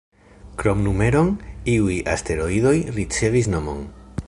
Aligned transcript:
Krom 0.61 0.79
numeron, 0.85 1.29
iuj 1.75 1.99
asteroidoj 2.15 2.75
ricevis 2.99 3.53
nomon. 3.57 3.87